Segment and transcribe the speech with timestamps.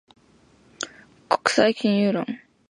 [1.29, 2.25] 国際金融論